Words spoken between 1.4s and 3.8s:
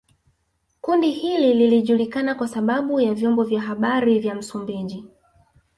lilijulikana kwa sababu ya vyombo vya